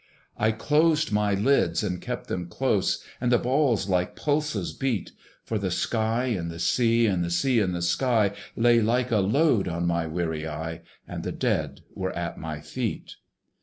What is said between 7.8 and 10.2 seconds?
sky Lay like a load on my